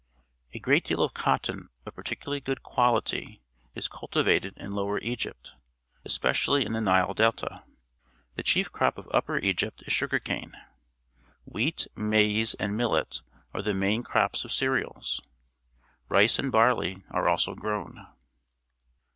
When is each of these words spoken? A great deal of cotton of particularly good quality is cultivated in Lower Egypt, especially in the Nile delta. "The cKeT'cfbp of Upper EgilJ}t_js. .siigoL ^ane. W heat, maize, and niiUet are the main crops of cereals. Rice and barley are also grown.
A 0.53 0.59
great 0.59 0.83
deal 0.83 1.03
of 1.03 1.13
cotton 1.13 1.69
of 1.85 1.93
particularly 1.93 2.39
good 2.39 2.63
quality 2.63 3.43
is 3.75 3.87
cultivated 3.87 4.57
in 4.57 4.71
Lower 4.71 4.97
Egypt, 4.97 5.51
especially 6.03 6.65
in 6.65 6.73
the 6.73 6.81
Nile 6.81 7.13
delta. 7.13 7.63
"The 8.33 8.41
cKeT'cfbp 8.41 8.97
of 8.97 9.07
Upper 9.13 9.39
EgilJ}t_js. 9.39 9.85
.siigoL 9.89 10.21
^ane. 10.23 10.51
W 11.45 11.65
heat, 11.65 11.85
maize, 11.95 12.55
and 12.55 12.73
niiUet 12.73 13.21
are 13.53 13.61
the 13.61 13.75
main 13.75 14.01
crops 14.01 14.43
of 14.43 14.51
cereals. 14.51 15.21
Rice 16.09 16.39
and 16.39 16.51
barley 16.51 17.03
are 17.11 17.29
also 17.29 17.53
grown. 17.53 18.07